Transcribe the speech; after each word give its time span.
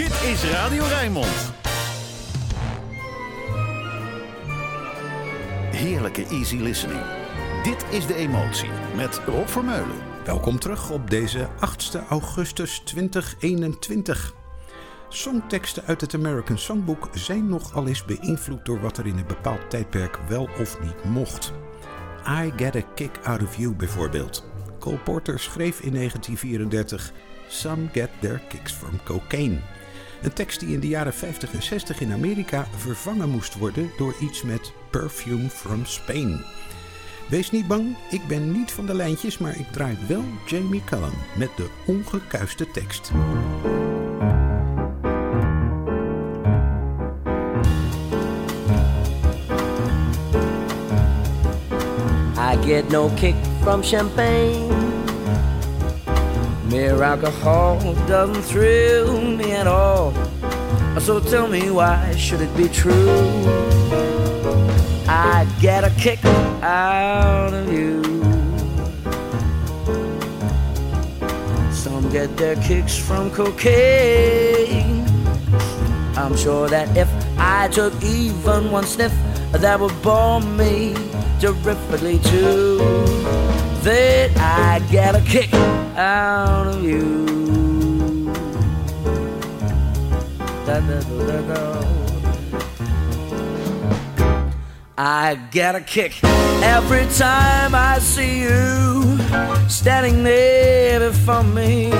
Dit 0.00 0.22
is 0.22 0.44
Radio 0.44 0.84
Rijnmond. 0.84 1.52
Heerlijke 5.70 6.26
easy 6.26 6.56
listening. 6.56 7.00
Dit 7.62 7.84
is 7.90 8.06
De 8.06 8.14
Emotie 8.14 8.68
met 8.96 9.20
Rob 9.26 9.46
Vermeulen. 9.46 9.96
Welkom 10.24 10.58
terug 10.58 10.90
op 10.90 11.10
deze 11.10 11.48
8 11.58 11.94
augustus 12.08 12.78
2021. 12.78 14.34
Songteksten 15.08 15.84
uit 15.86 16.00
het 16.00 16.14
American 16.14 16.58
Songbook 16.58 17.08
zijn 17.12 17.48
nogal 17.48 17.86
eens 17.86 18.04
beïnvloed 18.04 18.64
door 18.64 18.80
wat 18.80 18.98
er 18.98 19.06
in 19.06 19.18
een 19.18 19.26
bepaald 19.26 19.70
tijdperk 19.70 20.18
wel 20.28 20.48
of 20.60 20.80
niet 20.80 21.04
mocht. 21.04 21.52
I 22.26 22.52
Get 22.56 22.76
a 22.76 22.82
Kick 22.94 23.18
Out 23.22 23.42
of 23.42 23.56
You 23.56 23.74
bijvoorbeeld. 23.74 24.44
Cole 24.78 24.98
Porter 24.98 25.40
schreef 25.40 25.80
in 25.80 25.92
1934 25.92 27.12
Some 27.48 27.88
Get 27.92 28.10
Their 28.20 28.40
Kicks 28.48 28.72
from 28.72 29.00
Cocaine. 29.04 29.60
Een 30.22 30.32
tekst 30.32 30.60
die 30.60 30.74
in 30.74 30.80
de 30.80 30.88
jaren 30.88 31.14
50 31.14 31.52
en 31.52 31.62
60 31.62 32.00
in 32.00 32.12
Amerika 32.12 32.66
vervangen 32.76 33.28
moest 33.28 33.58
worden 33.58 33.90
door 33.96 34.14
iets 34.20 34.42
met 34.42 34.72
Perfume 34.90 35.50
from 35.50 35.84
Spain. 35.84 36.44
Wees 37.28 37.50
niet 37.50 37.66
bang, 37.66 37.96
ik 38.10 38.26
ben 38.26 38.52
niet 38.52 38.72
van 38.72 38.86
de 38.86 38.94
lijntjes, 38.94 39.38
maar 39.38 39.58
ik 39.58 39.72
draai 39.72 39.98
wel 40.08 40.24
Jamie 40.46 40.84
Cullen 40.84 41.12
met 41.36 41.50
de 41.56 41.68
ongekuiste 41.86 42.70
tekst. 42.70 43.10
I 52.36 52.66
get 52.66 52.88
no 52.88 53.08
kick 53.08 53.34
from 53.62 53.82
champagne. 53.82 55.09
Mere 56.70 57.02
alcohol 57.02 57.80
doesn't 58.06 58.42
thrill 58.42 59.20
me 59.20 59.50
at 59.50 59.66
all. 59.66 60.14
So 61.00 61.18
tell 61.18 61.48
me 61.48 61.68
why 61.68 62.14
should 62.14 62.40
it 62.40 62.56
be 62.56 62.68
true? 62.68 63.18
I 65.08 65.48
get 65.60 65.82
a 65.82 65.90
kick 65.98 66.24
out 66.62 67.52
of 67.52 67.72
you. 67.72 68.00
Some 71.72 72.08
get 72.12 72.36
their 72.36 72.54
kicks 72.62 72.96
from 72.96 73.32
cocaine. 73.32 75.04
I'm 76.16 76.36
sure 76.36 76.68
that 76.68 76.96
if 76.96 77.08
I 77.36 77.66
took 77.66 78.00
even 78.04 78.70
one 78.70 78.86
sniff, 78.86 79.12
that 79.50 79.80
would 79.80 80.00
bore 80.02 80.40
me 80.40 80.94
terrifically 81.40 82.20
too. 82.20 83.49
That 83.82 84.36
I 84.36 84.78
get 84.90 85.14
a 85.14 85.20
kick 85.22 85.52
out 85.96 86.66
of 86.66 86.84
you. 86.84 87.30
I 94.98 95.34
get 95.50 95.74
a 95.74 95.80
kick 95.80 96.22
every 96.62 97.06
time 97.16 97.74
I 97.74 97.98
see 98.00 98.42
you 98.42 99.18
standing 99.68 100.24
there 100.24 101.00
before 101.00 101.42
me. 101.42 101.90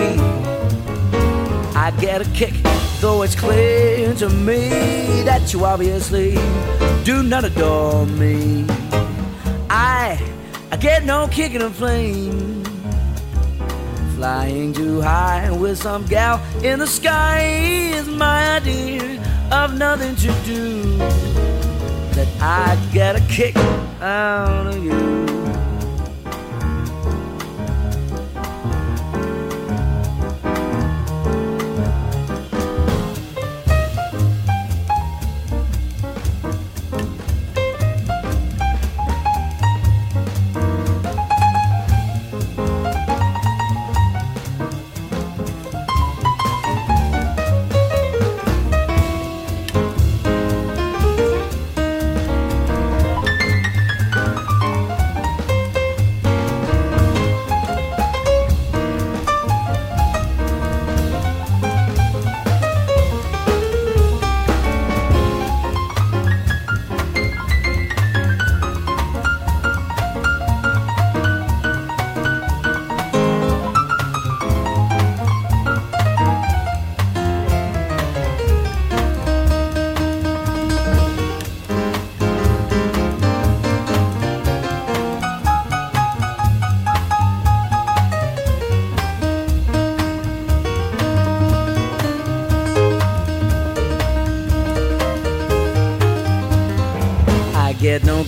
I 1.75 1.93
get 1.99 2.21
a 2.21 2.31
kick, 2.33 2.53
though 3.01 3.23
it's 3.23 3.35
clear 3.35 4.15
to 4.17 4.29
me 4.29 4.69
that 5.25 5.53
you 5.55 5.65
obviously 5.65 6.35
do 7.05 7.23
not 7.23 7.45
adore 7.45 8.05
me. 8.05 8.67
I, 9.71 10.21
I 10.73 10.77
get 10.77 11.05
no 11.05 11.27
kick 11.27 11.55
in 11.55 11.63
a 11.63 11.71
plane. 11.71 12.65
Flying 14.15 14.73
too 14.73 15.01
high 15.01 15.51
with 15.51 15.79
some 15.79 16.05
gal 16.07 16.41
in 16.63 16.79
the 16.79 16.87
sky 16.87 17.41
is 17.95 18.07
my 18.07 18.57
idea 18.57 19.21
of 19.51 19.77
nothing 19.77 20.15
to 20.17 20.33
do. 20.45 20.83
That 22.15 22.29
I 22.41 22.79
get 22.93 23.17
a 23.17 23.21
kick 23.29 23.57
out 24.01 24.67
of 24.69 24.85
you. 24.85 25.10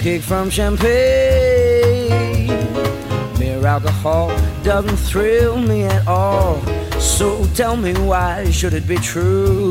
Kick 0.02 0.20
from 0.20 0.50
champagne. 0.50 0.88
Mere 3.38 3.64
alcohol 3.64 4.36
doesn't 4.64 4.96
thrill 4.96 5.56
me 5.58 5.84
at 5.84 6.04
all. 6.08 6.60
So 6.98 7.46
tell 7.54 7.76
me 7.76 7.92
why 7.94 8.50
should 8.50 8.74
it 8.74 8.88
be 8.88 8.96
true 8.96 9.70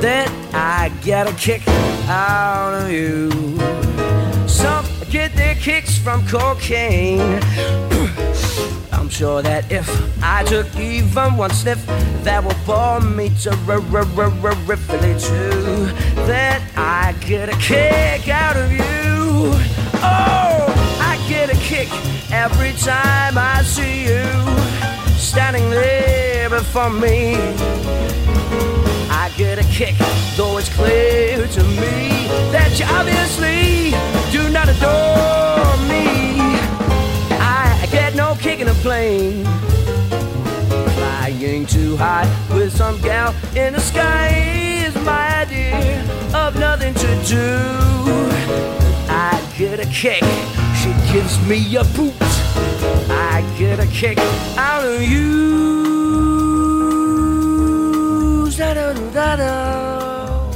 that 0.00 0.28
I 0.52 0.90
get 1.04 1.28
a 1.28 1.32
kick 1.34 1.62
out 2.08 2.74
of 2.74 2.90
you? 2.90 3.30
Some 4.48 4.84
get 5.10 5.32
their 5.36 5.54
kicks 5.54 5.96
from 5.96 6.26
cocaine. 6.26 7.40
I'm 8.92 9.08
sure 9.08 9.42
that 9.42 9.70
if 9.70 9.88
I 10.24 10.42
took 10.42 10.66
even 10.74 11.36
one 11.36 11.50
sniff, 11.50 11.86
that 12.24 12.42
would 12.42 12.56
bore 12.66 13.00
me 13.00 13.30
terrifically 13.40 15.14
too. 15.20 15.86
That 16.26 16.60
I 16.76 17.14
get 17.20 17.48
a 17.48 17.56
kick 17.58 18.28
out 18.28 18.56
of 18.56 18.72
you. 18.72 18.99
Oh, 19.42 20.98
I 21.00 21.16
get 21.28 21.48
a 21.48 21.56
kick 21.60 21.88
every 22.30 22.72
time 22.72 23.38
I 23.38 23.62
see 23.62 24.04
you 24.04 24.24
standing 25.16 25.70
there 25.70 26.50
before 26.50 26.90
me. 26.90 27.36
I 29.08 29.32
get 29.38 29.58
a 29.58 29.64
kick, 29.64 29.94
though 30.36 30.58
it's 30.58 30.68
clear 30.74 31.46
to 31.46 31.62
me 31.64 32.28
that 32.52 32.78
you 32.78 32.84
obviously 32.90 33.92
do 34.30 34.50
not 34.50 34.68
adore 34.68 35.76
me. 35.88 36.38
I 37.40 37.88
get 37.90 38.14
no 38.14 38.36
kick 38.38 38.60
in 38.60 38.68
a 38.68 38.74
plane. 38.74 39.44
Flying 40.96 41.64
too 41.64 41.96
high 41.96 42.28
with 42.52 42.76
some 42.76 43.00
gal 43.00 43.34
in 43.56 43.72
the 43.72 43.80
sky 43.80 44.28
is 44.84 44.94
my 44.96 45.40
idea 45.40 46.04
of 46.34 46.58
nothing 46.58 46.92
to 46.92 47.24
do. 47.24 47.80
I 49.22 49.36
get 49.58 49.78
a 49.78 49.86
kick, 49.86 50.24
she 50.80 50.90
gives 51.12 51.38
me 51.46 51.76
a 51.76 51.84
boot. 51.94 52.14
I 53.10 53.44
get 53.58 53.78
a 53.78 53.86
kick 53.86 54.18
out 54.56 54.82
of 54.82 55.02
you. 55.02 55.50
Da-da-da-da-da. 58.56 60.50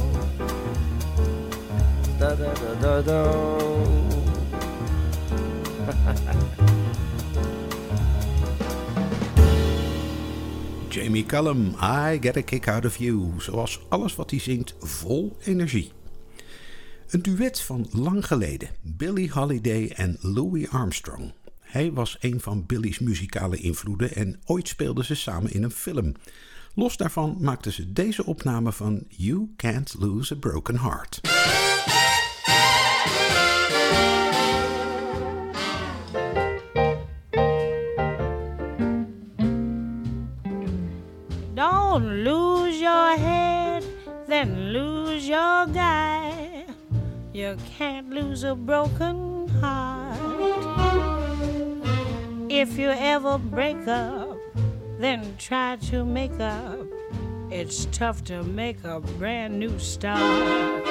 Da-da-da-da-da. 2.19 3.21
Jamie 10.89 11.23
Cullum, 11.23 11.75
I 11.79 12.17
Get 12.17 12.37
a 12.37 12.41
Kick 12.41 12.67
Out 12.67 12.85
of 12.85 12.97
You. 12.97 13.33
Zoals 13.37 13.79
alles 13.89 14.15
wat 14.15 14.29
hij 14.29 14.39
zingt, 14.39 14.75
vol 14.79 15.37
energie. 15.43 15.91
Een 17.09 17.21
duet 17.21 17.61
van 17.61 17.87
lang 17.91 18.27
geleden, 18.27 18.69
Billie 18.81 19.31
Holiday 19.31 19.91
en 19.95 20.17
Louis 20.21 20.69
Armstrong. 20.69 21.33
Hij 21.59 21.91
was 21.91 22.17
een 22.19 22.39
van 22.39 22.65
Billy's 22.65 22.99
muzikale 22.99 23.57
invloeden 23.57 24.15
en 24.15 24.39
ooit 24.45 24.67
speelden 24.67 25.05
ze 25.05 25.15
samen 25.15 25.53
in 25.53 25.63
een 25.63 25.71
film. 25.71 26.13
Los 26.73 26.97
daarvan 26.97 27.37
maakten 27.39 27.71
ze 27.71 27.93
deze 27.93 28.25
opname 28.25 28.71
van 28.71 29.03
You 29.07 29.49
Can't 29.55 29.95
Lose 29.99 30.33
a 30.33 30.37
Broken 30.37 30.79
Heart. 30.79 31.21
Don't 41.53 42.05
lose 42.23 42.79
your 42.79 43.19
head, 43.19 43.83
then 44.27 44.71
lose 44.71 45.27
your 45.27 45.67
guy. 45.73 46.24
You 47.35 47.57
can't 47.77 48.11
lose 48.11 48.45
a 48.45 48.55
broken 48.55 49.49
heart. 49.59 50.17
If 52.49 52.77
you 52.77 52.91
ever 52.91 53.37
break 53.37 53.85
up, 53.89 54.37
then 54.99 55.35
try 55.37 55.75
to 55.91 56.05
make 56.05 56.39
up. 56.39 56.87
It's 57.51 57.87
tough 57.91 58.23
to 58.31 58.41
make 58.43 58.85
a 58.85 59.01
brand 59.01 59.59
new 59.59 59.77
start. 59.79 60.85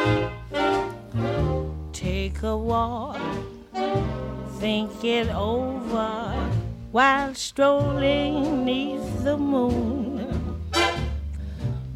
Take 1.94 2.42
a 2.42 2.54
walk, 2.54 3.16
think 4.58 5.02
it 5.02 5.28
over 5.30 6.50
while 6.92 7.34
strolling 7.34 8.66
neath 8.66 9.24
the 9.24 9.38
moon. 9.38 10.60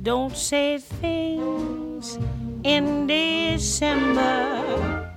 Don't 0.02 0.34
say 0.34 0.78
things 0.78 2.16
in 2.64 3.06
December 3.06 5.08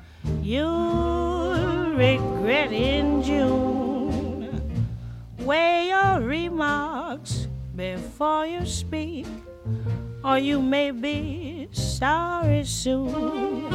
you'll 0.42 1.94
regret 1.96 2.72
in 2.72 3.24
June. 3.24 4.62
Weigh 5.40 5.90
your 5.90 6.22
remarks 6.22 7.48
before 7.76 8.46
you 8.46 8.66
speak, 8.66 9.26
or 10.24 10.38
you 10.38 10.62
may 10.62 10.92
be 10.92 11.68
sorry 11.72 12.64
soon. 12.64 13.70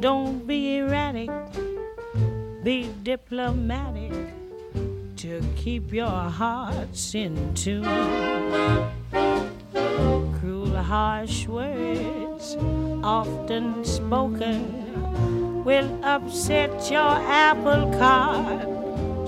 Don't 0.00 0.46
be 0.46 0.78
erratic, 0.78 1.30
be 2.62 2.88
diplomatic 3.02 4.12
to 5.16 5.42
keep 5.56 5.92
your 5.92 6.08
hearts 6.08 7.14
in 7.14 7.54
tune. 7.54 7.84
Cruel, 10.40 10.61
harsh 10.80 11.46
words, 11.48 12.56
often 13.02 13.84
spoken, 13.84 15.64
will 15.64 15.90
upset 16.04 16.90
your 16.90 17.16
apple 17.26 17.90
cart. 17.98 18.68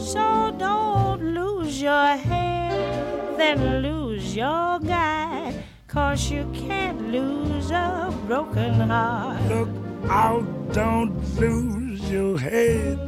So 0.01 0.55
don't 0.59 1.35
lose 1.35 1.83
your 1.83 2.17
head, 2.17 3.37
then 3.37 3.83
lose 3.83 4.37
your 4.37 4.79
guy. 4.81 5.55
Cause 5.89 6.31
you 6.31 6.51
can't 6.53 7.13
lose 7.13 7.71
a 7.71 8.13
broken 8.27 8.75
heart. 8.91 9.41
Look 9.49 9.69
out, 10.09 10.73
don't 10.73 11.15
lose 11.39 12.11
your 12.11 12.39
head, 12.39 12.99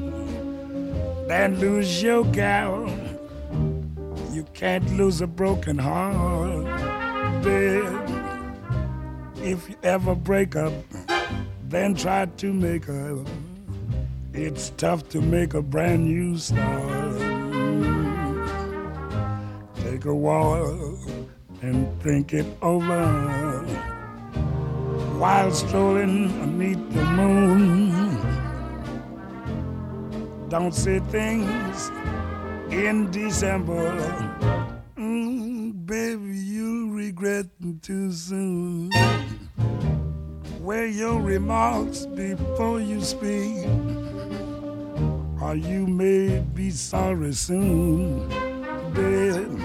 then 1.28 1.58
lose 1.58 2.02
your 2.02 2.24
gal. 2.26 2.88
You 4.32 4.44
can't 4.54 4.88
lose 4.96 5.20
a 5.20 5.26
broken 5.26 5.78
heart, 5.78 6.64
babe. 7.42 8.05
If 9.46 9.68
you 9.68 9.76
ever 9.84 10.16
break 10.16 10.56
up, 10.56 10.72
then 11.68 11.94
try 11.94 12.26
to 12.26 12.52
make 12.52 12.88
up. 12.88 13.28
It's 14.32 14.70
tough 14.70 15.08
to 15.10 15.20
make 15.20 15.54
a 15.54 15.62
brand 15.62 16.04
new 16.06 16.36
start. 16.36 17.14
Take 19.84 20.04
a 20.04 20.12
walk 20.12 20.98
and 21.62 22.02
think 22.02 22.32
it 22.32 22.46
over 22.60 23.62
while 25.16 25.52
strolling 25.52 26.26
beneath 26.40 26.92
the 26.92 27.04
moon. 27.04 28.18
Don't 30.48 30.74
say 30.74 30.98
things 30.98 31.92
in 32.72 33.12
December. 33.12 33.94
Mm, 34.98 35.86
baby, 35.86 36.36
you'll 36.36 36.90
regret 36.90 37.46
too 37.80 38.10
soon. 38.10 38.90
Weigh 40.66 40.90
your 40.90 41.20
remarks 41.20 42.06
before 42.06 42.80
you 42.80 43.00
speak, 43.00 43.68
or 45.40 45.54
you 45.54 45.86
may 45.86 46.40
be 46.40 46.70
sorry 46.70 47.34
soon. 47.34 48.28
Babe, 48.92 49.60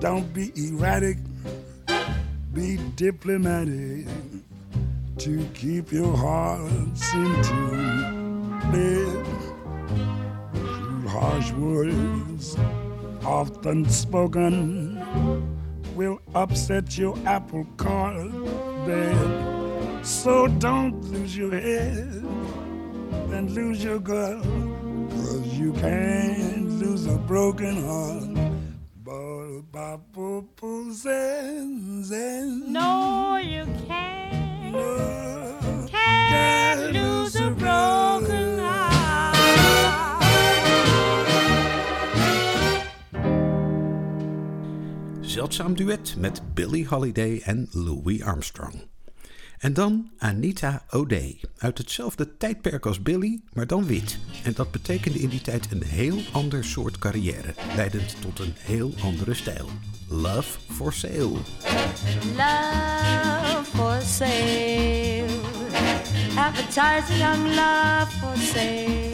don't 0.00 0.32
be 0.32 0.50
erratic, 0.56 1.18
be 2.54 2.78
diplomatic 2.96 4.06
to 5.18 5.44
keep 5.52 5.92
your 5.92 6.16
hearts 6.16 7.12
in 7.12 7.42
tune. 7.42 8.60
Babe, 8.72 9.26
True 10.54 11.06
harsh 11.06 11.52
words, 11.52 12.56
often 13.26 13.86
spoken, 13.90 14.96
will 15.94 16.18
upset 16.34 16.96
your 16.96 17.14
apple 17.26 17.66
cart, 17.76 18.32
babe. 18.86 19.51
So 20.02 20.48
don't 20.48 21.00
lose 21.04 21.36
your 21.36 21.52
head, 21.52 22.24
then 23.30 23.48
lose 23.54 23.82
your 23.84 23.98
girl, 24.00 24.42
cause 24.42 25.46
you 25.58 25.72
can't 25.74 26.68
lose 26.80 27.06
a 27.06 27.16
broken 27.16 27.84
heart. 27.84 28.32
Zen, 30.92 32.04
zen. 32.04 32.72
No, 32.72 33.36
you 33.42 33.64
can't. 33.86 34.72
No, 34.72 35.88
Can't 35.88 36.92
lose 36.92 37.34
a 37.36 37.50
broken 37.50 38.58
heart. 38.58 39.36
Zeldzaam 45.20 45.74
duet 45.76 46.14
met 46.18 46.42
Billie 46.54 46.86
Holiday 46.86 47.40
en 47.44 47.68
Louis 47.72 48.22
Armstrong. 48.22 48.91
En 49.62 49.72
dan 49.72 50.10
Anita 50.18 50.82
O'Day. 50.90 51.40
Uit 51.58 51.78
hetzelfde 51.78 52.36
tijdperk 52.36 52.86
als 52.86 53.02
Billy, 53.02 53.40
maar 53.52 53.66
dan 53.66 53.86
wit. 53.86 54.18
En 54.44 54.52
dat 54.52 54.70
betekende 54.70 55.18
in 55.18 55.28
die 55.28 55.40
tijd 55.40 55.66
een 55.70 55.82
heel 55.82 56.18
ander 56.32 56.64
soort 56.64 56.98
carrière, 56.98 57.54
leidend 57.76 58.16
tot 58.20 58.38
een 58.38 58.54
heel 58.58 58.94
andere 59.02 59.34
stijl. 59.34 59.68
Love 60.08 60.58
for 60.70 60.92
Sale. 60.92 61.36
love 62.36 63.64
for 63.64 64.00
sale. 64.00 65.40
Advertising 66.36 67.18
young 67.18 67.46
love 67.54 68.10
for 68.20 68.36
sale. 68.36 69.10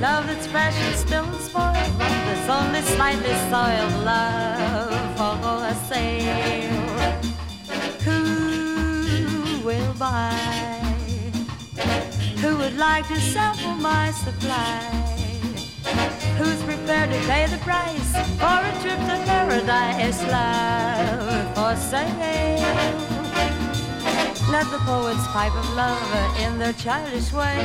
Love 0.00 0.26
that's 0.26 0.46
fresh 0.46 0.76
and 0.86 0.98
still 0.98 1.26
spoiled. 1.48 1.98
That's 1.98 2.48
only 2.48 2.82
slightly 2.82 3.34
soiled. 3.50 4.04
Love 4.04 5.16
for 5.16 5.94
sale. 5.94 6.77
Who? 9.98 10.30
Who 12.40 12.56
would 12.58 12.76
like 12.76 13.08
to 13.08 13.16
sample 13.16 13.74
my 13.74 14.12
supply? 14.12 14.78
Who's 16.38 16.62
prepared 16.62 17.10
to 17.10 17.18
pay 17.26 17.46
the 17.46 17.58
price 17.58 18.12
for 18.38 18.60
a 18.62 18.72
trip 18.80 19.00
to 19.00 19.16
paradise? 19.26 20.22
Love 20.22 21.54
for 21.56 21.74
sale. 21.74 23.27
Let 24.58 24.72
the 24.72 24.78
poets 24.78 25.24
pipe 25.28 25.54
of 25.54 25.76
love 25.76 26.36
in 26.40 26.58
their 26.58 26.72
childish 26.72 27.32
way. 27.32 27.60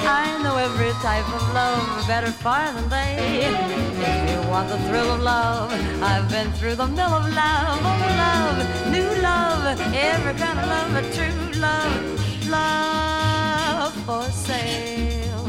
I 0.00 0.42
know 0.42 0.56
every 0.56 0.92
type 1.04 1.28
of 1.28 1.42
love 1.52 2.06
better 2.08 2.32
far 2.32 2.72
than 2.72 2.88
they. 2.88 3.44
If 3.44 4.30
you 4.30 4.48
want 4.48 4.70
the 4.70 4.78
thrill 4.88 5.10
of 5.10 5.20
love, 5.20 5.70
I've 6.02 6.26
been 6.30 6.50
through 6.52 6.76
the 6.76 6.86
mill 6.86 7.12
of 7.20 7.24
love, 7.34 7.76
old 7.92 8.12
love, 8.24 8.56
new 8.90 9.10
love, 9.20 9.78
every 9.92 10.32
kind 10.40 10.58
of 10.58 10.66
love, 10.74 10.90
a 11.00 11.04
true 11.16 11.60
love, 11.60 12.48
love 12.48 13.92
for 14.06 14.22
sale. 14.32 15.46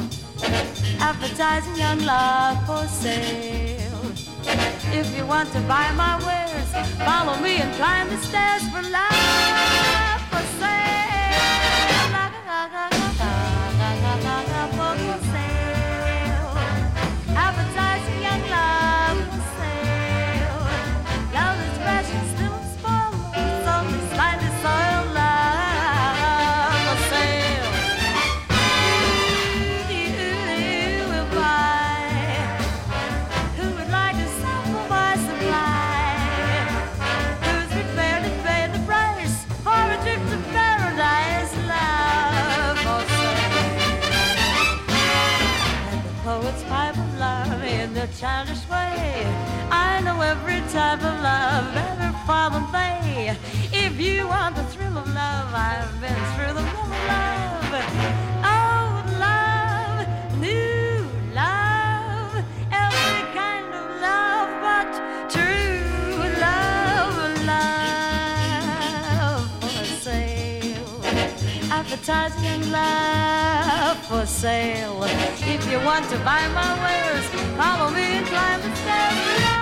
Advertising 0.99 1.77
young 1.77 1.99
love 2.03 2.57
for 2.67 2.85
sale. 2.89 4.03
If 4.91 5.17
you 5.17 5.25
want 5.25 5.49
to 5.53 5.61
buy 5.61 5.93
my 5.93 6.19
wares, 6.27 6.69
follow 7.07 7.39
me 7.41 7.55
and 7.55 7.73
climb 7.75 8.09
the 8.09 8.17
stairs 8.17 8.67
for 8.67 8.81
love 8.89 9.96
for 10.37 10.45
sale. 10.59 10.96
Type 50.77 51.01
of 51.01 51.17
love, 51.23 51.75
every 51.75 52.13
problem 52.27 52.63
they. 52.71 53.35
If 53.73 53.99
you 53.99 54.27
want 54.27 54.55
the 54.55 54.63
thrill 54.65 54.95
of 54.95 55.07
love, 55.07 55.49
I've 55.51 55.99
been 55.99 56.21
through 56.33 56.53
the 56.53 56.61
mill 56.73 56.91
of 56.93 57.07
love. 57.13 57.73
Old 58.55 59.07
love, 59.25 60.05
new 60.39 61.01
love, 61.33 62.31
every 62.85 63.21
kind 63.41 63.69
of 63.79 63.85
love, 64.07 64.49
but 64.67 64.89
true 65.33 65.81
love, 66.45 67.15
love 67.53 69.43
for 69.63 69.85
sale. 70.05 71.01
Advertising 71.71 72.61
love 72.69 73.97
for 74.05 74.25
sale. 74.27 75.01
If 75.55 75.61
you 75.71 75.79
want 75.79 76.07
to 76.11 76.17
buy 76.19 76.47
my 76.59 76.71
wares, 76.83 77.25
follow 77.57 77.89
me 77.89 78.05
and 78.17 78.27
climb 78.27 78.61
the 78.61 78.75
stairs. 78.75 79.56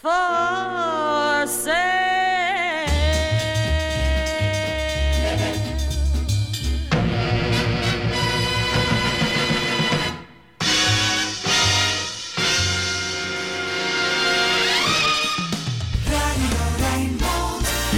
For 0.00 1.46
sale. 1.46 2.00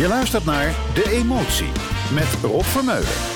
Je 0.03 0.09
luistert 0.09 0.45
naar 0.45 0.75
De 0.95 1.11
Emotie 1.11 1.71
met 2.13 2.27
Rob 2.43 2.65
Vermeulen. 2.65 3.32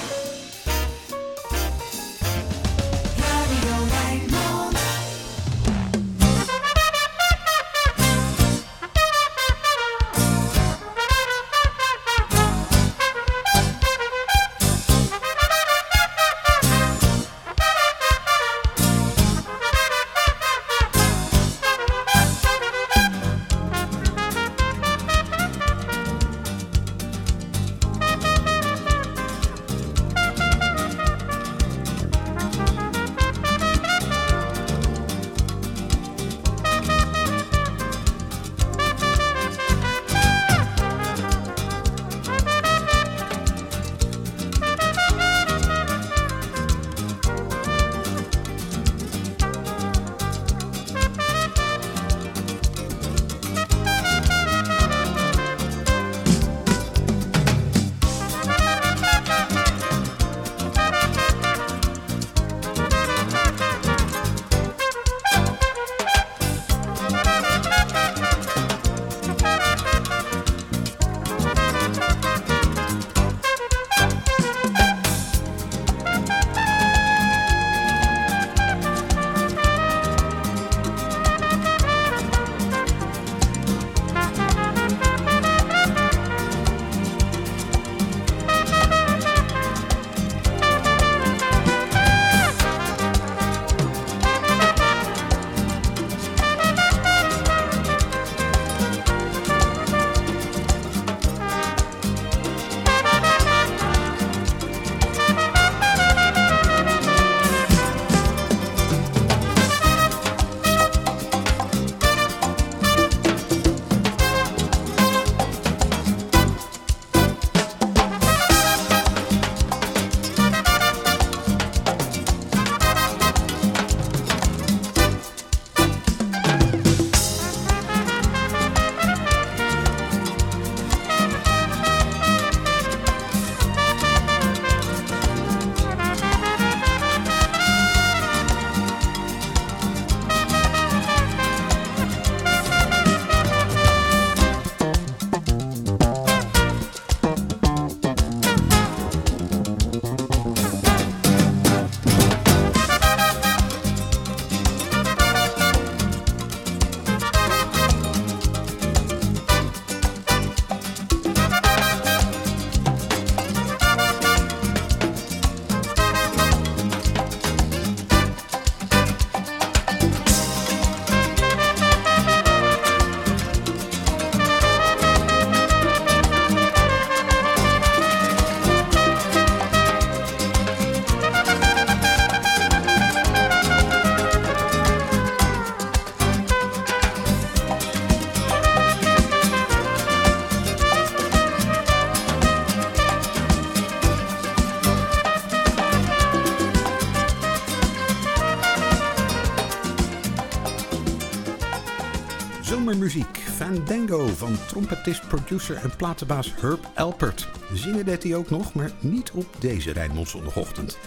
Zomermuziek, 202.67 203.39
Fandango 203.39 204.27
van 204.27 204.57
trompetist, 204.67 205.29
producer 205.29 205.77
en 205.77 205.97
platenbaas 205.97 206.55
Herb 206.61 206.91
Alpert. 206.95 207.49
Zingen 207.73 208.05
deed 208.05 208.23
hij 208.23 208.35
ook 208.35 208.51
nog, 208.51 208.75
maar 208.75 208.91
niet 209.01 209.31
op 209.31 209.47
deze 209.59 209.93
Rijnmond 209.93 210.29
zondagochtend. 210.29 210.99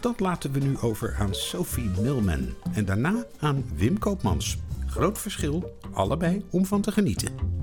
Dat 0.00 0.20
laten 0.20 0.52
we 0.52 0.58
nu 0.58 0.78
over 0.78 1.16
aan 1.18 1.34
Sophie 1.34 1.90
Milman 2.00 2.54
en 2.72 2.84
daarna 2.84 3.24
aan 3.38 3.64
Wim 3.74 3.98
Koopmans. 3.98 4.58
Groot 4.86 5.18
verschil, 5.18 5.76
allebei 5.92 6.44
om 6.50 6.66
van 6.66 6.80
te 6.80 6.92
genieten. 6.92 7.56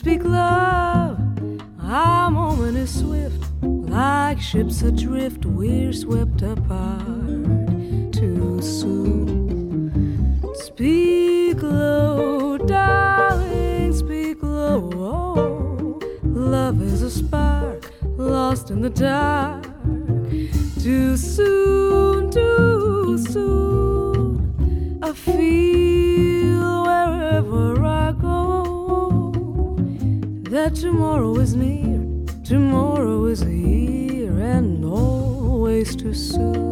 speak 0.00 0.24
love. 0.24 1.18
Our 1.82 2.30
moment 2.30 2.74
is 2.78 3.00
swift, 3.00 3.44
like 3.60 4.40
ships 4.40 4.80
adrift, 4.80 5.44
we're 5.44 5.92
swept 5.92 6.40
apart 6.40 7.04
too 8.10 8.62
soon. 8.62 9.92
Speak 10.54 11.62
low, 11.62 12.56
darling, 12.56 13.92
speak 13.92 14.42
low. 14.42 14.90
Oh, 14.94 16.00
love 16.22 16.80
is 16.80 17.02
a 17.02 17.10
spark 17.10 17.92
lost 18.16 18.70
in 18.70 18.80
the 18.80 18.88
dark. 18.88 19.64
Too 20.82 21.18
soon, 21.18 22.30
too 22.30 23.18
soon, 23.18 24.98
I 25.02 25.12
feel. 25.12 25.79
that 30.70 30.80
tomorrow 30.80 31.36
is 31.38 31.54
near, 31.54 32.00
tomorrow 32.44 33.24
is 33.26 33.40
here, 33.40 34.38
and 34.38 34.84
always 34.84 35.96
too 35.96 36.14
soon. 36.14 36.69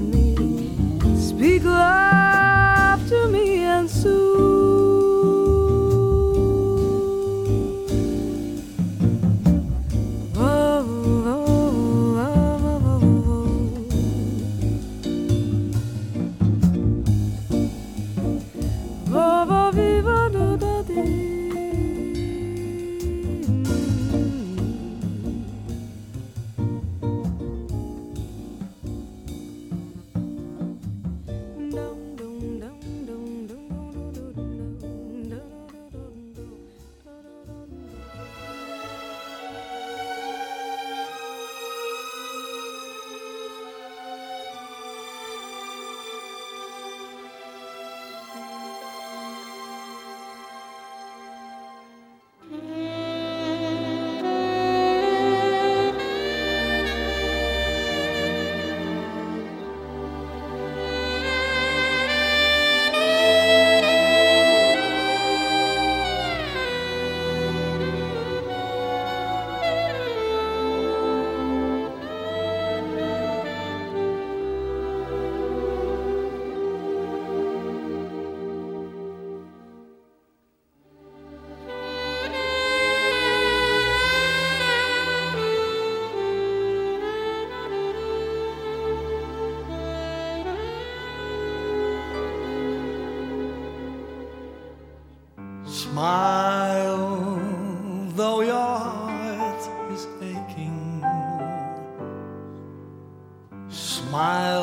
me. 0.00 0.29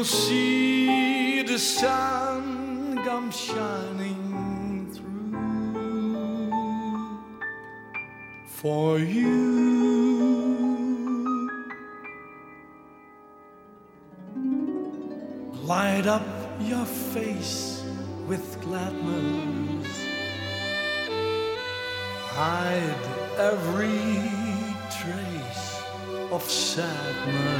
You'll 0.00 0.06
see 0.06 1.42
the 1.42 1.58
sun 1.58 2.96
come 3.04 3.30
shining 3.30 4.88
through 4.94 6.22
for 8.46 8.98
you. 8.98 9.60
Light 15.64 16.06
up 16.06 16.26
your 16.62 16.86
face 16.86 17.84
with 18.26 18.58
gladness, 18.62 19.86
hide 22.38 23.02
every 23.36 24.32
trace 24.98 25.82
of 26.32 26.42
sadness. 26.50 27.59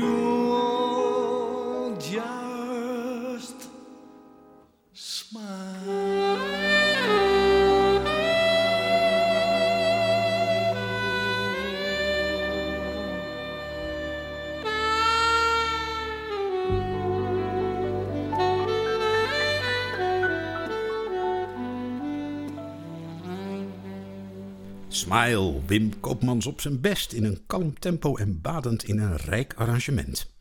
Smile, 25.21 25.61
Wim 25.65 25.99
Koopmans 25.99 26.45
op 26.45 26.61
zijn 26.61 26.81
best 26.81 27.11
in 27.11 27.23
een 27.23 27.39
kalm 27.47 27.79
tempo 27.79 28.15
en 28.15 28.41
badend 28.41 28.83
in 28.83 28.99
een 28.99 29.15
rijk 29.15 29.53
arrangement. 29.53 30.31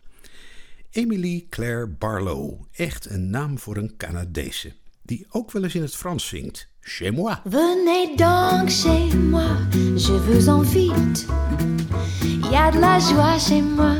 Emily 0.90 1.46
Claire 1.50 1.86
Barlow, 1.86 2.52
echt 2.72 3.10
een 3.10 3.30
naam 3.30 3.58
voor 3.58 3.76
een 3.76 3.96
Canadese, 3.96 4.72
die 5.02 5.26
ook 5.30 5.50
wel 5.52 5.62
eens 5.62 5.74
in 5.74 5.82
het 5.82 5.96
Frans 5.96 6.28
zingt. 6.28 6.68
Chez 6.80 7.10
moi. 7.10 7.36
Venez 7.44 8.16
donc 8.16 8.70
chez 8.70 9.14
moi, 9.14 9.68
je 9.96 10.20
vous 10.20 10.48
invite. 10.48 11.26
Y 12.50 12.54
a 12.54 12.70
de 12.70 12.78
la 12.78 12.98
joie 12.98 13.38
chez 13.38 13.62
moi, 13.62 13.96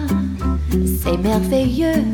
c'est 1.03 1.19
merveilleux. 1.19 2.05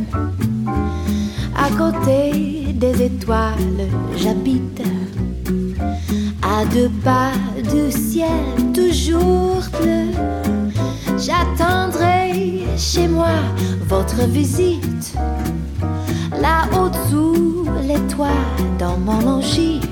À 1.55 1.70
côté 1.76 2.72
des 2.79 3.02
étoiles, 3.02 3.88
j'habite. 4.16 4.83
À 6.58 6.64
deux 6.64 6.88
pas 7.04 7.32
du 7.70 7.92
ciel, 7.92 8.30
toujours 8.72 9.60
bleu. 9.78 10.06
J'attendrai 11.18 12.62
chez 12.78 13.08
moi 13.08 13.34
votre 13.86 14.26
visite. 14.26 15.14
Là-haut 16.40 16.90
sous 17.10 17.68
les 17.86 18.00
toits, 18.08 18.42
dans 18.78 18.96
mon 18.96 19.20
logis. 19.20 19.82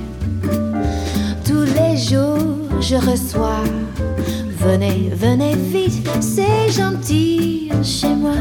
Tous 1.45 1.67
les 1.79 1.99
jours 1.99 2.81
je 2.81 2.97
reçois. 2.97 3.65
Venez, 4.59 5.13
venez 5.15 5.57
vite, 5.57 6.09
c'est 6.23 6.71
gentil 6.71 7.71
chez 7.83 8.15
moi, 8.15 8.41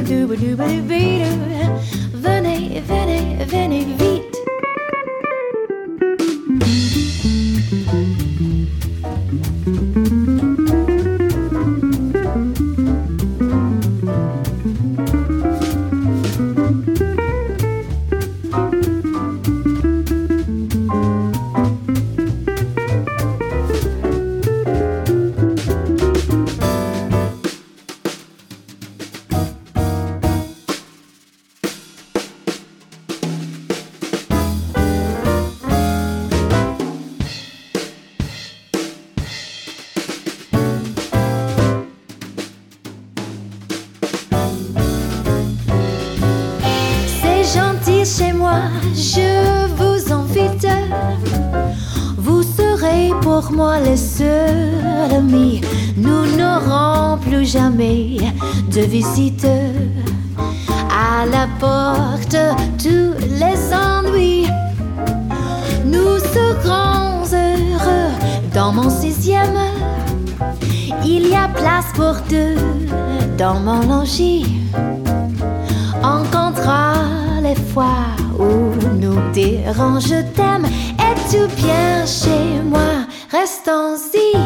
venez-y. 0.00 1.22
Venez, 2.14 2.82
venez, 2.86 3.46
venez 3.46 3.84
vite. 3.98 4.27
Moi, 48.26 48.60
je 48.94 49.66
vous 49.76 50.12
invite. 50.12 50.66
Vous 52.16 52.42
serez 52.42 53.10
pour 53.22 53.52
moi 53.52 53.78
le 53.78 53.96
seul 53.96 55.14
ami. 55.14 55.60
Nous 55.96 56.36
n'aurons 56.36 57.18
plus 57.18 57.46
jamais 57.46 58.16
de 58.72 58.80
visite. 58.80 59.46
À 60.90 61.26
la 61.26 61.46
porte, 61.60 62.36
tous 62.82 63.14
les 63.40 63.58
ennuis. 63.72 64.48
Nous 65.84 66.18
serons 66.34 67.22
heureux 67.32 68.10
dans 68.54 68.72
mon 68.72 68.90
sixième. 68.90 69.58
Il 71.04 71.28
y 71.28 71.34
a 71.34 71.48
place 71.48 71.86
pour 71.94 72.16
deux 72.28 72.56
dans 73.36 73.60
mon 73.60 73.80
logis. 73.86 74.46
On 76.02 76.22
comptera 76.30 76.97
les 77.48 77.54
fois 77.72 78.06
où 78.38 78.74
nous 79.02 79.32
dirons 79.32 80.00
je 80.00 80.22
t'aime. 80.34 80.66
Es-tu 80.98 81.46
bien 81.56 82.04
chez 82.06 82.62
moi? 82.62 83.06
Restons-y. 83.30 84.36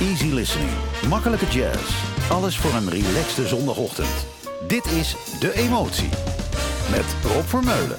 Easy 0.00 0.34
listening. 0.34 0.70
Makkelijke 1.08 1.46
jazz. 1.46 1.90
Alles 2.30 2.56
voor 2.56 2.74
een 2.74 2.90
relaxte 2.90 3.46
zondagochtend. 3.46 4.26
Dit 4.68 4.86
is 4.86 5.16
De 5.40 5.52
Emotie. 5.54 6.08
Met 6.90 7.04
Rob 7.32 7.44
Vermeulen. 7.46 7.98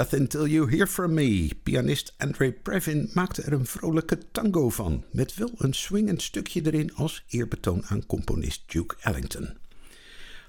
Nothing 0.00 0.28
Till 0.28 0.46
You 0.46 0.66
Hear 0.66 0.86
From 0.86 1.14
Me. 1.14 1.50
Pianist 1.62 2.14
André 2.18 2.52
Previn 2.52 3.10
maakte 3.14 3.42
er 3.42 3.52
een 3.52 3.66
vrolijke 3.66 4.18
tango 4.32 4.70
van, 4.70 5.04
met 5.12 5.34
wel 5.34 5.50
een 5.56 5.72
swingend 5.72 6.22
stukje 6.22 6.66
erin 6.66 6.94
als 6.94 7.24
eerbetoon 7.28 7.84
aan 7.86 8.06
componist 8.06 8.62
Duke 8.66 8.96
Ellington. 9.00 9.58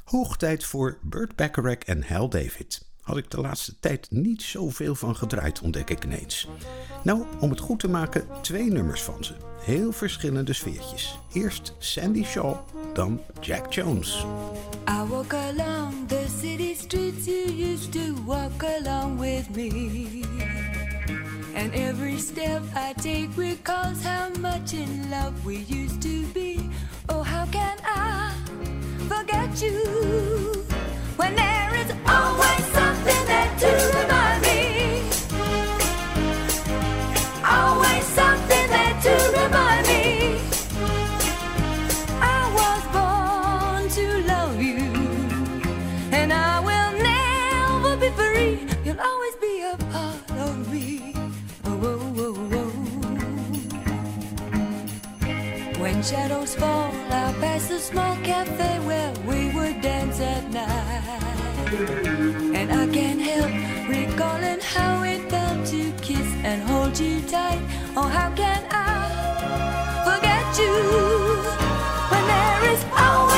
Hoog 0.04 0.38
tijd 0.38 0.64
voor 0.64 0.98
Burt 1.02 1.36
Bacharach 1.36 1.78
en 1.78 2.04
Hal 2.04 2.30
David. 2.30 2.91
Had 3.02 3.18
ik 3.18 3.32
de 3.32 3.42
laatste 3.42 3.74
tijd 3.80 4.08
niet 4.12 4.42
zoveel 4.42 4.96
van 4.96 5.16
gedraaid, 5.16 5.62
ontdek 5.62 5.90
ik 5.90 6.04
ineens. 6.04 6.48
Nou, 7.04 7.24
om 7.40 7.50
het 7.50 7.60
goed 7.60 7.80
te 7.80 7.90
maken, 7.90 8.28
twee 8.42 8.72
nummers 8.72 9.02
van 9.02 9.24
ze. 9.24 9.34
Heel 9.62 9.92
verschillende 9.92 10.54
sfeertjes. 10.54 11.20
Eerst 11.34 11.74
Sandy 11.78 12.24
Shaw, 12.24 12.56
dan 12.94 13.22
Jack 13.40 13.74
Jones. 13.74 14.26
I 14.90 15.08
walk 15.08 15.34
along 15.34 16.08
the 16.08 16.26
city 16.42 16.76
streets 16.76 17.26
you 17.26 17.72
used 17.72 17.92
to 17.92 18.24
walk 18.26 18.64
along 18.80 19.20
with 19.20 19.50
me. 19.56 20.24
And 21.56 21.74
every 21.74 22.18
step 22.18 22.62
I 22.76 22.94
take 23.02 23.30
recalls 23.36 24.04
how 24.04 24.30
much 24.40 24.74
in 24.74 25.10
love 25.10 25.46
we 25.46 25.66
used 25.68 26.02
to 26.02 26.26
be. 26.34 26.70
Oh, 27.08 27.24
how 27.24 27.46
can 27.52 27.78
I 27.84 28.32
forget 29.08 29.62
you 29.62 30.62
when 31.18 31.36
there 31.36 31.76
is 31.76 31.92
always 32.08 32.66
something 32.78 33.26
there 33.26 33.52
to 33.64 33.70
remind 34.00 34.42
me? 34.44 34.60
Always 37.44 38.06
something 38.06 38.68
there 38.76 38.96
to 39.06 39.14
remind 39.42 39.88
me. 39.88 40.04
I 42.22 42.42
was 42.60 42.82
born 42.96 43.90
to 43.98 44.06
love 44.28 44.62
you, 44.62 44.80
and 46.12 46.32
I 46.34 46.60
will 46.60 46.94
never 47.02 47.98
be 47.98 48.10
free. 48.20 48.68
You'll 48.86 49.02
always 49.02 49.36
be 49.36 49.62
a 49.62 49.78
part 49.92 50.32
of 50.48 50.72
me. 50.72 51.14
Oh, 51.66 51.80
oh, 51.90 52.14
oh, 52.18 52.36
oh. 52.38 52.56
oh. 52.56 52.72
When 55.82 56.04
shadows 56.04 56.56
fall, 56.56 56.92
I'll 57.10 57.34
pass 57.42 57.70
a 57.72 57.80
small 57.80 58.16
cafe 58.18 58.80
where 58.86 59.14
we 59.28 59.50
would 59.56 59.81
at 60.22 60.50
night. 60.52 61.72
And 62.56 62.72
I 62.72 62.88
can't 62.88 63.22
help 63.22 63.52
recalling 63.90 64.60
how 64.62 65.04
it 65.04 65.30
felt 65.30 65.66
to 65.68 65.92
kiss 66.02 66.28
and 66.44 66.62
hold 66.64 67.00
you 67.00 67.22
tight. 67.22 67.62
Oh, 67.96 68.08
how 68.08 68.30
can 68.36 68.64
I 68.70 68.92
forget 70.06 70.46
you 70.60 70.74
when 72.12 72.24
there 72.28 72.74
is 72.74 72.84
always 72.98 73.31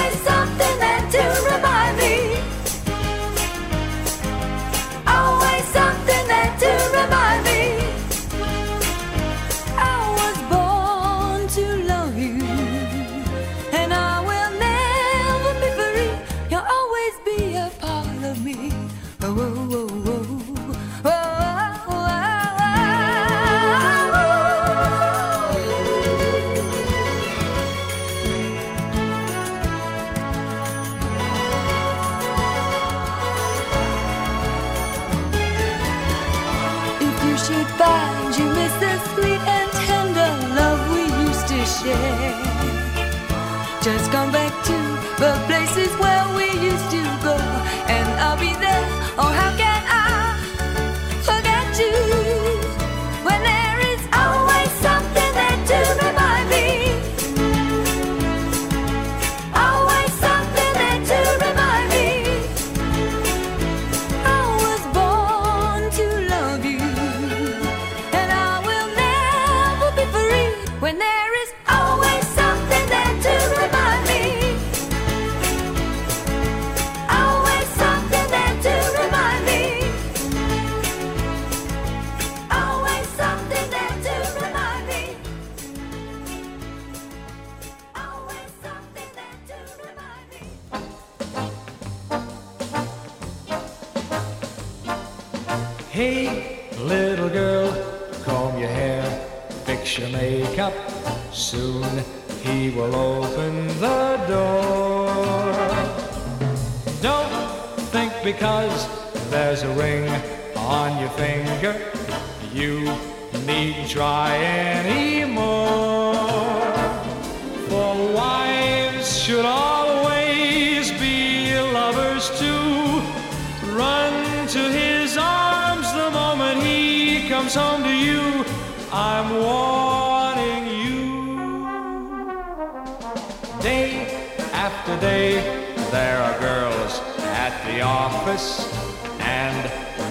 Just 43.84 44.14
come 44.14 44.32
back 44.32 44.43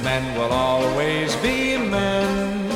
men 0.02 0.36
will 0.36 0.52
always 0.52 1.34
be 1.36 1.76
men. 1.76 2.68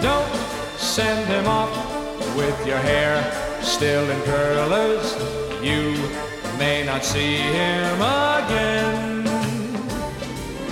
Don't 0.00 0.34
send 0.76 1.26
him 1.28 1.46
off 1.46 1.74
with 2.36 2.66
your 2.66 2.78
hair 2.78 3.14
still 3.62 4.08
in 4.08 4.20
curlers. 4.22 5.14
You 5.62 5.96
may 6.58 6.84
not 6.84 7.04
see 7.04 7.36
him 7.36 7.96
again. 8.00 9.24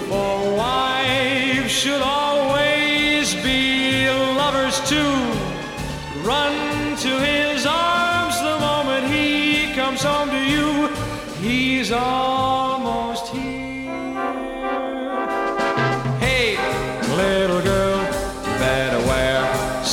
For 0.08 0.56
wives 0.56 1.70
should 1.70 2.02
always 2.02 3.34
be 3.36 4.08
lovers 4.08 4.78
too. 4.88 5.16
Run 6.22 6.96
to 6.98 7.12
his 7.20 7.66
arms 7.66 8.36
the 8.40 8.58
moment 8.60 9.06
he 9.12 9.74
comes 9.74 10.02
home 10.02 10.30
to 10.30 10.42
you. 10.54 10.88
He's 11.40 11.90
almost 11.90 12.31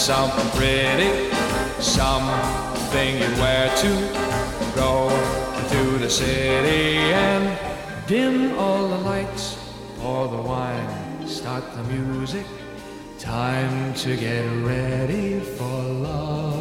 something 0.09 0.49
pretty, 0.57 1.29
something 1.79 3.13
you 3.21 3.31
wear 3.39 3.69
to 3.77 3.91
go 4.73 5.07
to 5.69 5.99
the 5.99 6.09
city 6.09 6.97
and 7.13 7.45
dim 8.07 8.57
all 8.57 8.87
the 8.87 8.97
lights, 8.97 9.55
pour 9.99 10.27
the 10.27 10.41
wine, 10.41 11.27
start 11.27 11.63
the 11.75 11.83
music. 11.93 12.47
Time 13.19 13.93
to 13.93 14.17
get 14.17 14.43
ready 14.63 15.39
for 15.41 15.83
love. 16.07 16.58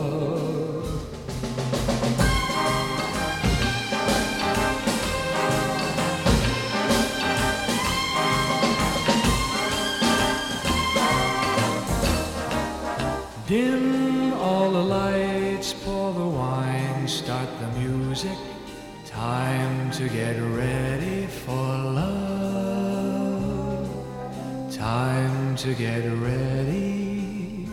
To 25.58 25.74
get 25.74 26.04
ready. 26.22 27.66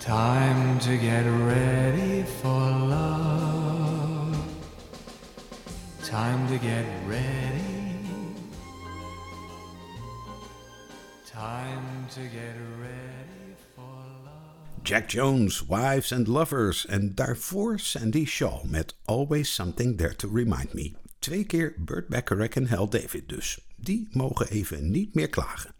Time 0.00 0.78
to 0.80 0.96
get 0.96 1.22
ready 1.22 2.24
for 2.24 2.48
love. 2.48 4.36
Time 6.02 6.48
to 6.48 6.58
get 6.58 6.84
ready. 7.06 7.62
Time 11.24 12.06
to 12.10 12.20
get 12.20 12.56
ready 12.80 13.54
for 13.76 13.94
love. 14.24 14.82
Jack 14.82 15.08
Jones, 15.08 15.64
Wives 15.66 16.12
and 16.12 16.26
Lovers. 16.26 16.86
En 16.86 17.14
daarvoor 17.14 17.78
Sandie 17.78 18.26
Shaw 18.26 18.64
met 18.64 18.94
Always 19.04 19.54
Something 19.54 19.96
There 19.96 20.14
to 20.16 20.28
Remind 20.28 20.74
Me. 20.74 20.92
Twee 21.18 21.44
keer 21.44 21.74
Burt 21.78 22.08
Bacharach 22.08 22.56
en 22.56 22.66
Hal 22.66 22.88
David 22.88 23.28
dus. 23.28 23.58
Die 23.84 24.08
mogen 24.10 24.48
even 24.48 24.90
niet 24.90 25.14
meer 25.14 25.28
klagen. 25.28 25.74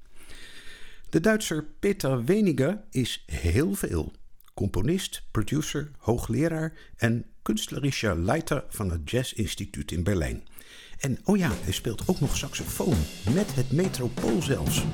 De 1.11 1.21
Duitser 1.21 1.65
Peter 1.79 2.25
Weniger 2.25 2.85
is 2.91 3.25
heel 3.27 3.75
veel. 3.75 4.13
Componist, 4.55 5.23
producer, 5.31 5.91
hoogleraar 5.99 6.73
en 6.97 7.25
kunstlerischer 7.43 8.19
leiter 8.19 8.65
van 8.69 8.91
het 8.91 9.11
Jazz 9.11 9.33
Instituut 9.33 9.93
in 9.93 10.03
Berlijn. 10.03 10.43
En 10.99 11.19
oh 11.25 11.37
ja, 11.37 11.51
hij 11.63 11.73
speelt 11.73 12.09
ook 12.09 12.21
nog 12.21 12.37
saxofoon, 12.37 12.97
met 13.35 13.55
het 13.55 13.73
Metropool 13.73 14.43
zelfs. 14.43 14.85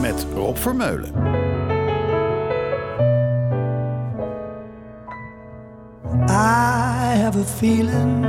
Met 0.00 0.26
Rob 0.32 0.56
Vermeulen. 0.56 1.12
I 6.28 7.16
have 7.16 7.36
a 7.36 7.44
feeling, 7.44 8.24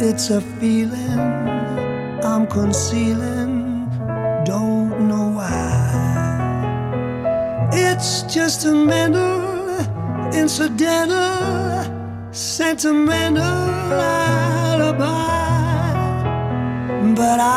it's 0.00 0.28
a 0.30 0.40
feeling 0.60 1.18
I'm 2.22 2.46
concealing, 2.46 3.88
don't 4.44 5.08
know 5.08 5.30
why. 5.30 5.86
It's 7.72 8.22
just 8.24 8.66
a 8.66 8.74
mental, 8.74 9.78
incidental, 10.34 11.84
sentimental 12.32 13.42
alibi. 13.42 15.25
But 17.16 17.40
I 17.40 17.55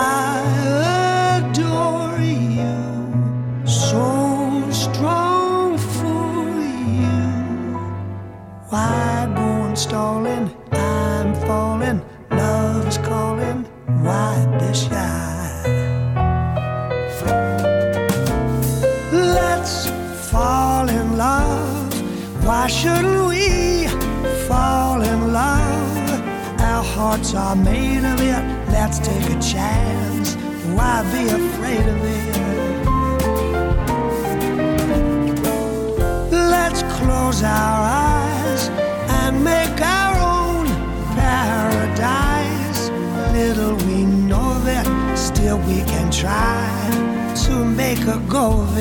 try 46.19 47.33
to 47.33 47.63
make 47.63 48.05
a 48.05 48.19
go 48.27 48.59
of 48.59 48.77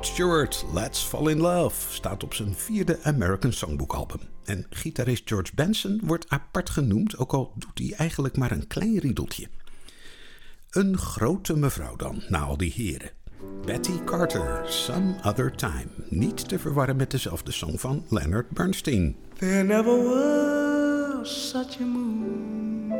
Rod 0.00 0.08
Stewart, 0.08 0.64
Let's 0.72 1.02
Fall 1.02 1.30
in 1.30 1.40
Love, 1.40 1.92
staat 1.92 2.22
op 2.22 2.34
zijn 2.34 2.54
vierde 2.54 2.98
American 3.02 3.52
Songbook 3.52 3.92
album. 3.92 4.20
En 4.44 4.66
gitarist 4.70 5.28
George 5.28 5.54
Benson 5.54 6.00
wordt 6.04 6.28
apart 6.28 6.70
genoemd, 6.70 7.18
ook 7.18 7.32
al 7.32 7.52
doet 7.56 7.78
hij 7.78 7.92
eigenlijk 7.96 8.36
maar 8.36 8.50
een 8.50 8.66
klein 8.66 8.98
riedeltje. 8.98 9.48
Een 10.70 10.98
grote 10.98 11.56
mevrouw 11.56 11.96
dan, 11.96 12.22
na 12.28 12.40
al 12.40 12.56
die 12.56 12.72
heren. 12.72 13.10
Betty 13.64 14.04
Carter, 14.04 14.62
Some 14.66 15.14
Other 15.24 15.56
Time. 15.56 15.88
Niet 16.08 16.48
te 16.48 16.58
verwarren 16.58 16.96
met 16.96 17.10
dezelfde 17.10 17.52
song 17.52 17.78
van 17.78 18.04
Leonard 18.08 18.50
Bernstein. 18.50 19.16
There 19.38 19.64
never 19.64 20.04
was 20.04 21.48
such 21.50 21.80
a 21.80 21.84
moon, 21.84 22.92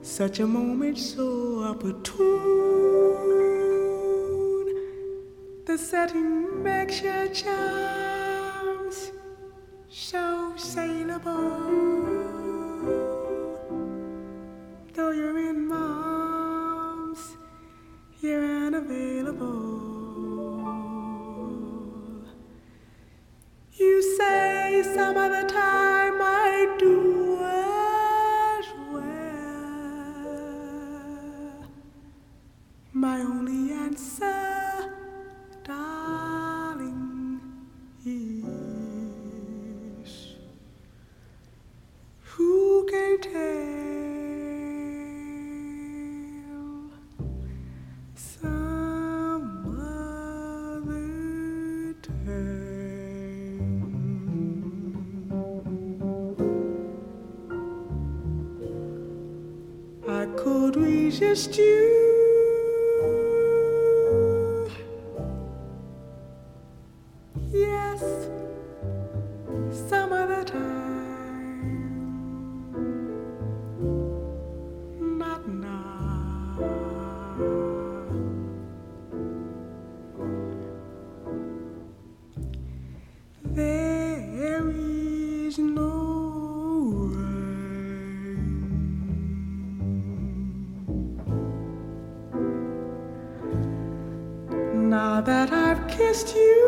such 0.00 0.40
a 0.40 0.46
moment 0.46 0.98
so 0.98 1.68
opportune. 1.70 2.72
The 5.64 5.78
setting 5.78 6.62
makes 6.62 7.00
your 7.02 7.28
charms 7.28 9.12
so 9.88 10.52
saleable. 10.56 11.30
Though 14.92 15.12
you're 15.12 15.38
in 15.38 15.68
my 15.68 15.76
arms, 15.76 17.36
you're 18.20 18.44
unavailable. 18.66 19.70
You 23.74 24.02
say 24.16 24.82
some 24.94 25.16
other 25.16 25.46
time 25.48 26.20
I 26.20 26.76
do 26.76 27.38
as 27.40 28.66
well. 28.92 29.12
My 32.92 33.20
only 33.20 33.72
answer, 33.72 34.71
I 60.08 60.26
could 60.36 60.76
resist 60.76 61.56
you. 61.58 62.11
I've 96.12 96.36
you 96.36 96.61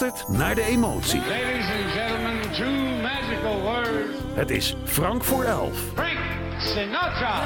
luistert 0.00 0.28
naar 0.28 0.54
de 0.54 0.64
emotie. 0.64 1.20
Ladies 1.20 1.66
and 1.66 1.92
gentlemen, 1.92 2.40
two 2.52 3.02
magical 3.02 3.60
words. 3.60 4.18
Het 4.34 4.50
is 4.50 4.76
Frank 4.84 5.24
voor 5.24 5.44
elf. 5.44 5.78
Frank 5.94 6.18
Sinatra. 6.58 7.40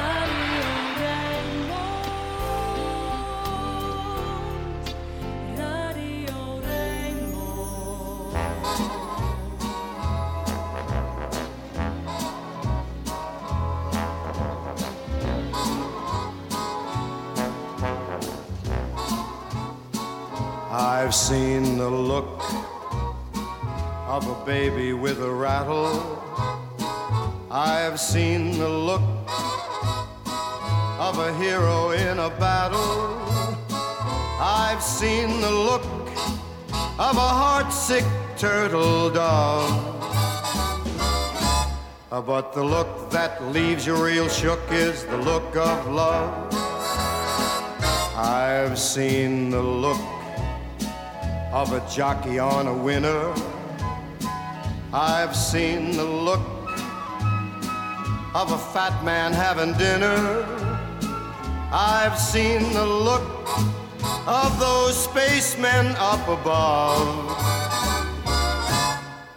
Of 24.17 24.27
a 24.29 24.47
baby 24.47 24.95
with 24.95 25.23
a 25.23 25.31
rattle. 25.31 26.23
I've 27.51 28.01
seen 28.01 28.59
the 28.59 28.67
look 28.67 29.03
of 30.99 31.19
a 31.19 31.35
hero 31.35 31.91
in 31.91 32.19
a 32.19 32.31
battle. 32.31 33.21
I've 34.41 34.83
seen 34.83 35.43
the 35.43 35.51
look 35.51 35.85
of 36.99 37.15
a 37.29 37.31
heartsick 37.43 38.07
turtle 38.39 39.11
dove. 39.11 39.69
Uh, 42.11 42.23
But 42.23 42.55
the 42.55 42.65
look 42.65 43.11
that 43.11 43.33
leaves 43.53 43.85
you 43.87 44.03
real 44.03 44.31
shook 44.31 44.63
is 44.71 45.05
the 45.05 45.19
look 45.19 45.55
of 45.57 45.79
love. 45.89 46.55
I've 48.17 48.79
seen 48.79 49.51
the 49.51 49.61
look 49.61 50.01
of 51.53 51.75
a 51.75 51.83
jockey 51.91 52.39
on 52.39 52.67
a 52.67 52.77
winner. 52.89 53.56
I've 54.99 55.37
seen 55.37 55.91
the 55.91 56.07
look 56.07 56.41
of 58.35 58.51
a 58.51 58.57
fat 58.57 59.05
man 59.05 59.31
having 59.35 59.75
dinner. 59.75 60.17
I've 61.71 62.19
seen 62.19 62.73
the 62.73 62.87
look 62.87 63.29
of 64.27 64.59
those 64.59 64.97
spacemen 64.97 65.95
up 65.99 66.27
above. 66.27 67.29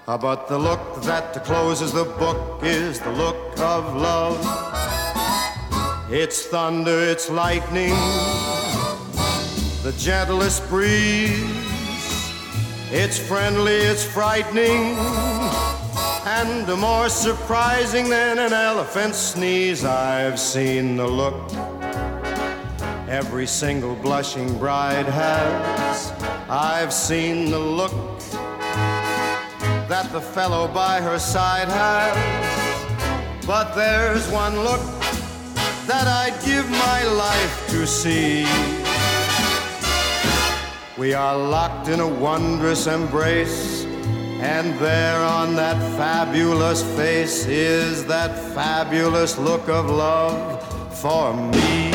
But 0.05 0.47
the 0.47 0.57
look 0.57 1.01
that 1.01 1.43
closes 1.43 1.91
the 1.91 2.05
book 2.05 2.64
is 2.64 3.01
the 3.01 3.12
look 3.12 3.60
of 3.60 3.97
love. 3.97 4.39
It's 6.10 6.45
thunder, 6.45 7.03
it's 7.03 7.30
lightning, 7.30 7.97
the 9.84 9.93
gentlest 9.97 10.66
breeze. 10.70 11.60
It's 12.91 13.20
friendly, 13.20 13.76
it's 13.76 14.03
frightening, 14.03 14.95
and 16.40 16.80
more 16.80 17.10
surprising 17.10 18.10
than 18.10 18.40
an 18.40 18.54
elephant's 18.54 19.18
sneeze. 19.18 19.84
I've 19.84 20.40
seen 20.40 20.96
the 20.96 21.06
look 21.06 21.52
every 23.10 23.46
single 23.46 23.94
blushing 23.96 24.58
bride 24.58 25.06
has. 25.06 26.14
I've 26.50 26.94
seen 26.94 27.52
the 27.52 27.60
look 27.60 27.92
that 29.90 30.10
the 30.14 30.22
fellow 30.22 30.70
by 30.70 31.02
her 31.02 31.20
side 31.20 31.68
has. 31.68 33.46
But 33.46 33.74
there's 33.74 34.26
one 34.32 34.56
look 34.60 34.82
that 35.88 36.08
I'd 36.08 36.40
give 36.46 36.70
my 36.70 37.04
life 37.04 37.68
to 37.72 37.86
see. 37.86 38.46
We 40.98 41.14
are 41.14 41.38
locked 41.38 41.90
in 41.90 42.00
a 42.00 42.08
wondrous 42.08 42.88
embrace, 42.88 43.84
and 44.42 44.74
there 44.80 45.22
on 45.22 45.56
that 45.56 45.78
fabulous 45.98 46.82
face 46.96 47.46
is 47.46 48.06
that 48.06 48.38
fabulous 48.54 49.38
look 49.38 49.68
of 49.68 49.90
love 49.90 50.64
for 50.98 51.34
me. 51.34 51.92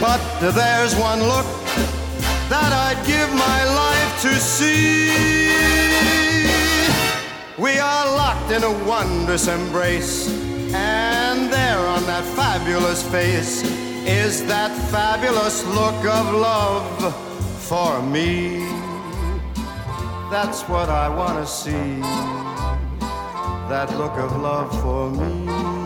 But 0.00 0.22
there's 0.52 0.96
one 0.96 1.20
look 1.20 1.46
that 2.48 2.72
I'd 2.72 3.06
give 3.06 3.28
my 3.34 3.64
life 3.64 4.22
to 4.22 4.34
see. 4.40 5.47
We 7.58 7.76
are 7.80 8.06
locked 8.16 8.52
in 8.52 8.62
a 8.62 8.70
wondrous 8.84 9.48
embrace, 9.48 10.28
and 10.72 11.52
there 11.52 11.80
on 11.80 12.04
that 12.04 12.22
fabulous 12.36 13.02
face 13.10 13.64
is 14.06 14.46
that 14.46 14.70
fabulous 14.92 15.66
look 15.66 16.04
of 16.04 16.34
love 16.34 17.14
for 17.64 18.00
me. 18.00 18.60
That's 20.30 20.62
what 20.68 20.88
I 20.88 21.08
want 21.08 21.44
to 21.44 21.46
see. 21.52 22.00
That 23.68 23.92
look 23.98 24.16
of 24.18 24.40
love 24.40 24.70
for 24.80 25.10
me. 25.10 25.77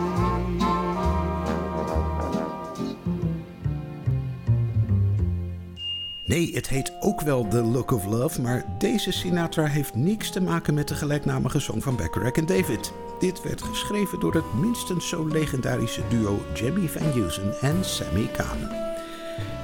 Nee, 6.25 6.55
het 6.55 6.69
heet 6.69 6.91
ook 6.99 7.21
wel 7.21 7.47
The 7.47 7.61
Look 7.61 7.91
of 7.91 8.05
Love, 8.05 8.41
maar 8.41 8.65
deze 8.77 9.11
Sinatra 9.11 9.65
heeft 9.65 9.95
niks 9.95 10.31
te 10.31 10.41
maken 10.41 10.73
met 10.73 10.87
de 10.87 10.95
gelijknamige 10.95 11.59
song 11.59 11.81
van 11.81 11.95
Bacharach 11.95 12.31
en 12.31 12.45
David. 12.45 12.93
Dit 13.19 13.43
werd 13.43 13.61
geschreven 13.61 14.19
door 14.19 14.33
het 14.33 14.53
minstens 14.53 15.09
zo 15.09 15.27
legendarische 15.27 16.01
duo 16.09 16.39
Jimmy 16.53 16.87
Van 16.87 17.01
Heusen 17.01 17.53
en 17.61 17.85
Sammy 17.85 18.27
Kahn. 18.27 18.67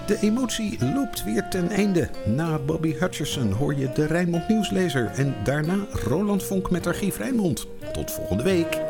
De 0.08 0.18
emotie 0.22 0.86
loopt 0.94 1.24
weer 1.24 1.48
ten 1.50 1.70
einde. 1.70 2.10
Na 2.26 2.60
Bobby 2.60 2.94
Hutcherson 2.94 3.52
hoor 3.52 3.76
je 3.76 3.92
de 3.92 4.06
Rijnmond 4.06 4.48
Nieuwslezer 4.48 5.06
en 5.06 5.36
daarna 5.44 5.78
Roland 5.92 6.44
Vonk 6.44 6.70
met 6.70 6.88
Archief 6.88 7.18
Rijnmond. 7.18 7.68
Tot 7.94 8.12
volgende 8.12 8.44
week. 8.44 8.82